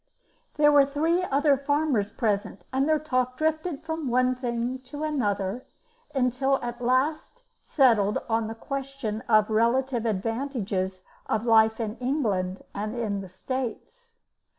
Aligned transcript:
There 0.55 0.71
were 0.71 0.83
three 0.83 1.21
other 1.21 1.55
farmers 1.55 2.11
present, 2.11 2.65
and 2.73 2.89
their 2.89 2.97
talk 2.97 3.37
drifted 3.37 3.83
from 3.83 4.07
one 4.07 4.33
thing 4.33 4.79
to 4.79 5.03
another 5.03 5.63
until 6.15 6.55
it 6.55 6.63
at 6.63 6.81
last 6.81 7.43
settled 7.61 8.17
on 8.27 8.47
the 8.47 8.55
question 8.55 9.21
of 9.29 9.45
the 9.47 9.53
relative 9.53 10.07
advantages 10.07 11.03
of 11.27 11.45
life 11.45 11.79
in 11.79 11.97
England 11.97 12.63
and 12.73 13.21
the 13.23 13.29
States. 13.29 14.17